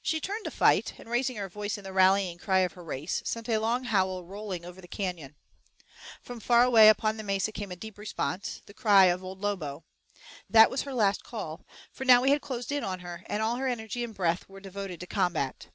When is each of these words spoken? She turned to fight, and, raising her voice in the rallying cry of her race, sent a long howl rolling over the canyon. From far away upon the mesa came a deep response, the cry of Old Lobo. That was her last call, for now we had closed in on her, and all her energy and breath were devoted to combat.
She 0.00 0.20
turned 0.20 0.44
to 0.44 0.52
fight, 0.52 0.94
and, 0.98 1.08
raising 1.10 1.34
her 1.34 1.48
voice 1.48 1.76
in 1.76 1.82
the 1.82 1.92
rallying 1.92 2.38
cry 2.38 2.60
of 2.60 2.74
her 2.74 2.84
race, 2.84 3.22
sent 3.24 3.48
a 3.48 3.58
long 3.58 3.82
howl 3.82 4.22
rolling 4.22 4.64
over 4.64 4.80
the 4.80 4.86
canyon. 4.86 5.34
From 6.22 6.38
far 6.38 6.62
away 6.62 6.88
upon 6.88 7.16
the 7.16 7.24
mesa 7.24 7.50
came 7.50 7.72
a 7.72 7.74
deep 7.74 7.98
response, 7.98 8.62
the 8.66 8.72
cry 8.72 9.06
of 9.06 9.24
Old 9.24 9.40
Lobo. 9.40 9.82
That 10.48 10.70
was 10.70 10.82
her 10.82 10.94
last 10.94 11.24
call, 11.24 11.66
for 11.90 12.04
now 12.04 12.22
we 12.22 12.30
had 12.30 12.40
closed 12.40 12.70
in 12.70 12.84
on 12.84 13.00
her, 13.00 13.24
and 13.26 13.42
all 13.42 13.56
her 13.56 13.66
energy 13.66 14.04
and 14.04 14.14
breath 14.14 14.48
were 14.48 14.60
devoted 14.60 15.00
to 15.00 15.08
combat. 15.08 15.66